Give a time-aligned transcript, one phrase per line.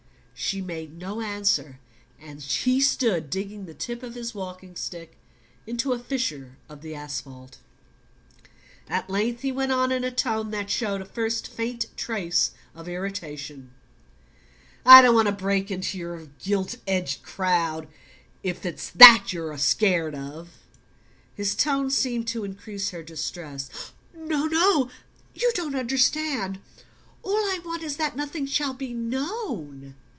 [0.33, 1.79] She made no answer,
[2.19, 5.15] and he stood digging the tip of his walking stick
[5.67, 7.59] into a fissure of the asphalt.
[8.89, 12.89] At length he went on in a tone that showed a first faint trace of
[12.89, 13.69] irritation:
[14.83, 17.87] "I don't want to break into your gilt edged crowd,
[18.41, 20.49] if it's that you're scared of."
[21.35, 23.91] His tone seemed to increase her distress.
[24.11, 24.89] "No, no
[25.35, 26.59] you don't understand.
[27.21, 29.93] All I want is that nothing shall be known."